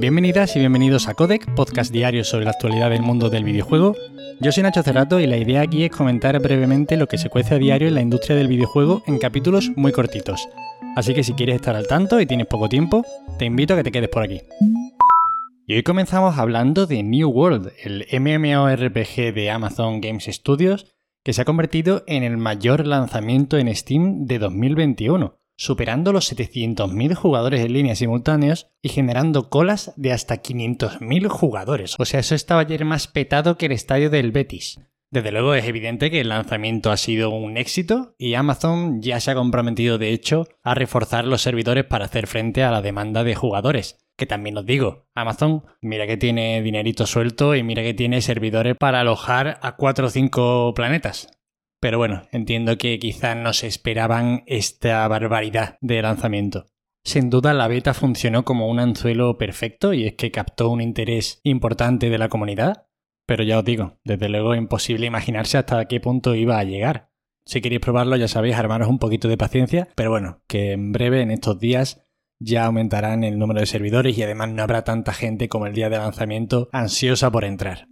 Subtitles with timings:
[0.00, 3.94] Bienvenidas y bienvenidos a Codec, podcast diario sobre la actualidad del mundo del videojuego.
[4.40, 7.56] Yo soy Nacho Cerrato y la idea aquí es comentar brevemente lo que se cuece
[7.56, 10.48] a diario en la industria del videojuego en capítulos muy cortitos.
[10.96, 13.04] Así que si quieres estar al tanto y tienes poco tiempo,
[13.38, 14.40] te invito a que te quedes por aquí.
[15.66, 20.86] Y hoy comenzamos hablando de New World, el MMORPG de Amazon Games Studios,
[21.22, 27.14] que se ha convertido en el mayor lanzamiento en Steam de 2021, superando los 700.000
[27.14, 31.96] jugadores en línea simultáneos y generando colas de hasta 500.000 jugadores.
[31.98, 34.80] O sea, eso estaba ayer más petado que el estadio del Betis.
[35.10, 39.32] Desde luego es evidente que el lanzamiento ha sido un éxito y Amazon ya se
[39.32, 43.34] ha comprometido de hecho a reforzar los servidores para hacer frente a la demanda de
[43.34, 43.98] jugadores.
[44.16, 48.76] Que también os digo, Amazon, mira que tiene dinerito suelto y mira que tiene servidores
[48.78, 51.28] para alojar a 4 o 5 planetas.
[51.80, 56.66] Pero bueno, entiendo que quizás no se esperaban esta barbaridad de lanzamiento.
[57.02, 61.40] Sin duda la beta funcionó como un anzuelo perfecto y es que captó un interés
[61.42, 62.86] importante de la comunidad,
[63.26, 67.10] pero ya os digo, desde luego imposible imaginarse hasta qué punto iba a llegar.
[67.46, 71.22] Si queréis probarlo ya sabéis, armaros un poquito de paciencia, pero bueno, que en breve,
[71.22, 72.02] en estos días,
[72.38, 75.88] ya aumentarán el número de servidores y además no habrá tanta gente como el día
[75.88, 77.86] de lanzamiento ansiosa por entrar.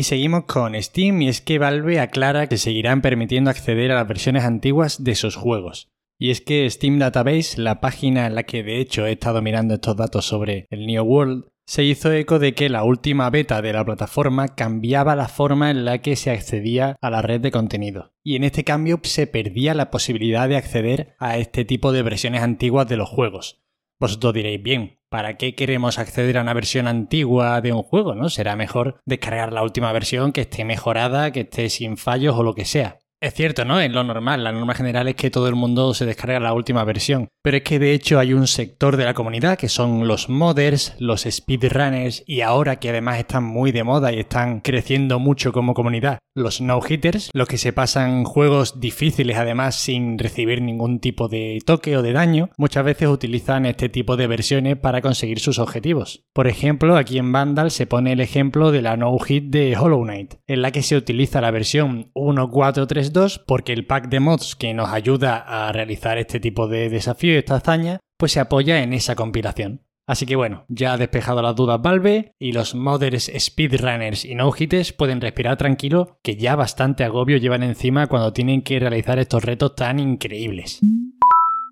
[0.00, 4.08] Y seguimos con Steam y es que Valve aclara que seguirán permitiendo acceder a las
[4.08, 5.90] versiones antiguas de sus juegos.
[6.18, 9.74] Y es que Steam Database, la página en la que de hecho he estado mirando
[9.74, 13.74] estos datos sobre el New World, se hizo eco de que la última beta de
[13.74, 18.14] la plataforma cambiaba la forma en la que se accedía a la red de contenido.
[18.24, 22.40] Y en este cambio se perdía la posibilidad de acceder a este tipo de versiones
[22.40, 23.60] antiguas de los juegos.
[23.98, 28.14] Vosotros diréis, bien, ¿para qué queremos acceder a una versión antigua de un juego?
[28.14, 28.30] ¿No?
[28.30, 32.54] Será mejor descargar la última versión que esté mejorada, que esté sin fallos o lo
[32.54, 32.99] que sea.
[33.22, 33.78] Es cierto, ¿no?
[33.78, 34.42] Es lo normal.
[34.44, 37.28] La norma general es que todo el mundo se descarga la última versión.
[37.42, 40.94] Pero es que de hecho hay un sector de la comunidad que son los modders,
[40.98, 45.74] los speedrunners y ahora que además están muy de moda y están creciendo mucho como
[45.74, 51.58] comunidad, los no-hitters, los que se pasan juegos difíciles además sin recibir ningún tipo de
[51.64, 56.24] toque o de daño, muchas veces utilizan este tipo de versiones para conseguir sus objetivos.
[56.34, 60.34] Por ejemplo, aquí en Vandal se pone el ejemplo de la no-hit de Hollow Knight,
[60.46, 63.09] en la que se utiliza la versión 1.4.3
[63.46, 67.36] porque el pack de mods que nos ayuda a realizar este tipo de desafío y
[67.36, 69.82] esta hazaña, pues se apoya en esa compilación.
[70.06, 74.92] Así que bueno, ya ha despejado las dudas Valve y los modders, speedrunners y no-hitters
[74.92, 79.76] pueden respirar tranquilo que ya bastante agobio llevan encima cuando tienen que realizar estos retos
[79.76, 80.80] tan increíbles.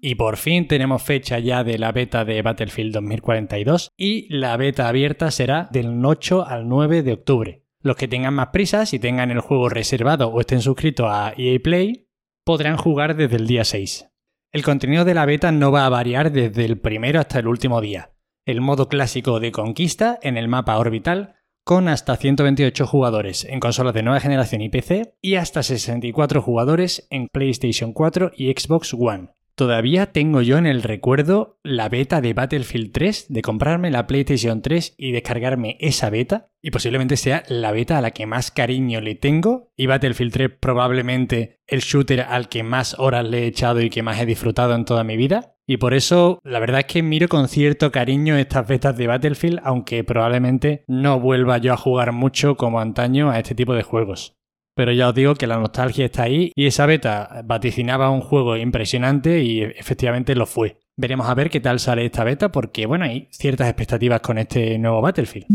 [0.00, 4.86] Y por fin tenemos fecha ya de la beta de Battlefield 2042 y la beta
[4.86, 7.64] abierta será del 8 al 9 de octubre.
[7.88, 11.58] Los que tengan más prisas y tengan el juego reservado o estén suscritos a EA
[11.58, 12.06] Play
[12.44, 14.10] podrán jugar desde el día 6.
[14.52, 17.80] El contenido de la beta no va a variar desde el primero hasta el último
[17.80, 18.12] día.
[18.44, 23.94] El modo clásico de conquista en el mapa orbital con hasta 128 jugadores en consolas
[23.94, 29.30] de nueva generación y PC y hasta 64 jugadores en PlayStation 4 y Xbox One.
[29.58, 34.62] Todavía tengo yo en el recuerdo la beta de Battlefield 3, de comprarme la PlayStation
[34.62, 39.00] 3 y descargarme esa beta, y posiblemente sea la beta a la que más cariño
[39.00, 43.80] le tengo, y Battlefield 3 probablemente el shooter al que más horas le he echado
[43.80, 45.56] y que más he disfrutado en toda mi vida.
[45.66, 49.58] Y por eso, la verdad es que miro con cierto cariño estas betas de Battlefield,
[49.64, 54.37] aunque probablemente no vuelva yo a jugar mucho como antaño a este tipo de juegos
[54.78, 58.56] pero ya os digo que la nostalgia está ahí y esa beta vaticinaba un juego
[58.56, 60.78] impresionante y efectivamente lo fue.
[60.96, 64.78] Veremos a ver qué tal sale esta beta porque bueno, hay ciertas expectativas con este
[64.78, 65.48] nuevo Battlefield.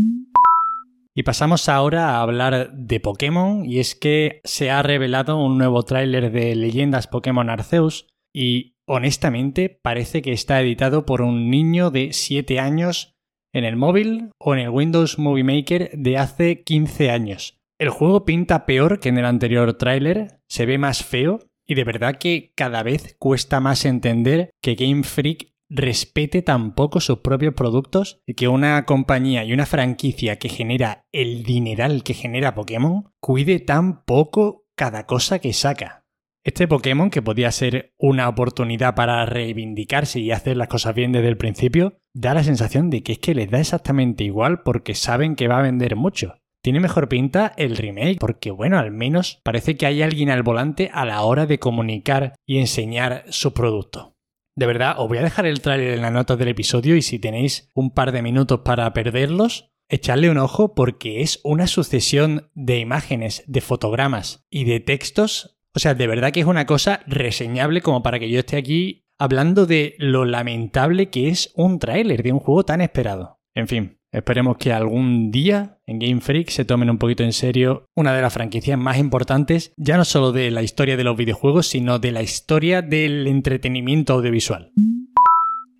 [1.14, 5.84] Y pasamos ahora a hablar de Pokémon y es que se ha revelado un nuevo
[5.84, 12.12] tráiler de Leyendas Pokémon Arceus y honestamente parece que está editado por un niño de
[12.12, 13.14] 7 años
[13.54, 17.63] en el móvil o en el Windows Movie Maker de hace 15 años.
[17.78, 21.84] El juego pinta peor que en el anterior tráiler, se ve más feo y de
[21.84, 27.54] verdad que cada vez cuesta más entender que Game Freak respete tan poco sus propios
[27.54, 33.10] productos y que una compañía y una franquicia que genera el dineral que genera Pokémon
[33.18, 36.04] cuide tan poco cada cosa que saca.
[36.44, 41.28] Este Pokémon, que podía ser una oportunidad para reivindicarse y hacer las cosas bien desde
[41.28, 45.36] el principio, da la sensación de que es que les da exactamente igual porque saben
[45.36, 46.34] que va a vender mucho.
[46.64, 50.90] Tiene mejor pinta el remake, porque bueno, al menos parece que hay alguien al volante
[50.94, 54.16] a la hora de comunicar y enseñar su producto.
[54.56, 57.18] De verdad, os voy a dejar el trailer en la nota del episodio y si
[57.18, 62.78] tenéis un par de minutos para perderlos, echadle un ojo porque es una sucesión de
[62.78, 65.58] imágenes, de fotogramas y de textos.
[65.74, 69.04] O sea, de verdad que es una cosa reseñable como para que yo esté aquí
[69.18, 73.38] hablando de lo lamentable que es un tráiler de un juego tan esperado.
[73.54, 77.86] En fin, esperemos que algún día en Game Freak se tomen un poquito en serio
[77.94, 81.66] una de las franquicias más importantes, ya no solo de la historia de los videojuegos,
[81.66, 84.72] sino de la historia del entretenimiento audiovisual.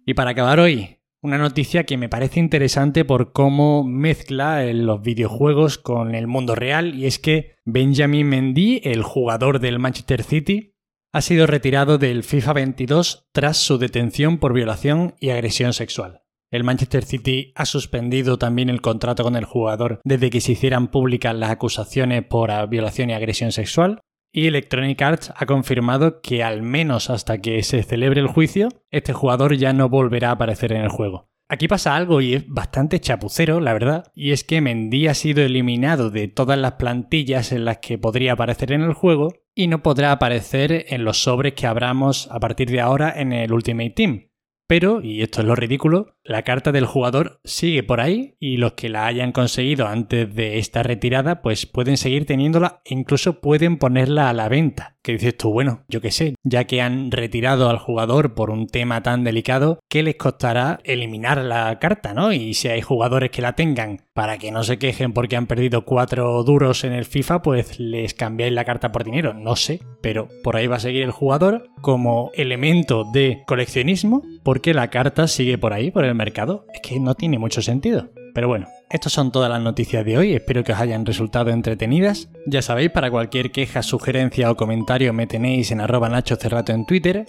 [0.04, 5.78] Y para acabar hoy, una noticia que me parece interesante por cómo mezcla los videojuegos
[5.78, 10.75] con el mundo real y es que Benjamin Mendy, el jugador del Manchester City,
[11.14, 16.23] ha sido retirado del FIFA 22 tras su detención por violación y agresión sexual.
[16.54, 20.86] El Manchester City ha suspendido también el contrato con el jugador desde que se hicieran
[20.86, 24.02] públicas las acusaciones por violación y agresión sexual
[24.32, 29.12] y Electronic Arts ha confirmado que al menos hasta que se celebre el juicio, este
[29.12, 31.28] jugador ya no volverá a aparecer en el juego.
[31.48, 35.42] Aquí pasa algo y es bastante chapucero, la verdad, y es que Mendy ha sido
[35.42, 39.82] eliminado de todas las plantillas en las que podría aparecer en el juego y no
[39.82, 44.28] podrá aparecer en los sobres que abramos a partir de ahora en el Ultimate Team.
[44.68, 48.72] Pero, y esto es lo ridículo, la carta del jugador sigue por ahí y los
[48.72, 53.76] que la hayan conseguido antes de esta retirada pues pueden seguir teniéndola e incluso pueden
[53.76, 54.96] ponerla a la venta.
[55.02, 58.68] Que dices tú, bueno, yo qué sé, ya que han retirado al jugador por un
[58.68, 62.32] tema tan delicado, ¿qué les costará eliminar la carta, no?
[62.32, 65.84] Y si hay jugadores que la tengan para que no se quejen porque han perdido
[65.84, 70.28] cuatro duros en el FIFA, pues les cambiáis la carta por dinero, no sé, pero
[70.42, 75.58] por ahí va a seguir el jugador como elemento de coleccionismo porque la carta sigue
[75.58, 76.66] por ahí, por mercado.
[76.72, 78.11] Es que no tiene mucho sentido.
[78.34, 82.28] Pero bueno, estas son todas las noticias de hoy, espero que os hayan resultado entretenidas.
[82.46, 86.84] Ya sabéis, para cualquier queja, sugerencia o comentario me tenéis en arroba Nacho Cerrato en
[86.84, 87.26] Twitter.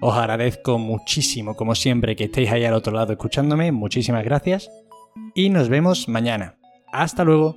[0.00, 3.70] Os agradezco muchísimo, como siempre, que estéis ahí al otro lado escuchándome.
[3.72, 4.68] Muchísimas gracias.
[5.34, 6.56] Y nos vemos mañana.
[6.92, 7.56] Hasta luego.